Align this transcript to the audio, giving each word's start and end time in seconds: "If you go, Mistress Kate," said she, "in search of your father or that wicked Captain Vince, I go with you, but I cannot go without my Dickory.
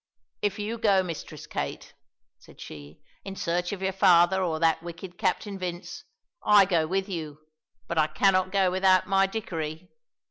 "If 0.41 0.57
you 0.57 0.79
go, 0.79 1.03
Mistress 1.03 1.45
Kate," 1.45 1.93
said 2.39 2.59
she, 2.59 3.03
"in 3.23 3.35
search 3.35 3.71
of 3.71 3.83
your 3.83 3.93
father 3.93 4.41
or 4.41 4.59
that 4.59 4.81
wicked 4.81 5.19
Captain 5.19 5.59
Vince, 5.59 6.05
I 6.43 6.65
go 6.65 6.87
with 6.87 7.07
you, 7.07 7.37
but 7.87 7.99
I 7.99 8.07
cannot 8.07 8.51
go 8.51 8.71
without 8.71 9.05
my 9.05 9.27
Dickory. 9.27 9.91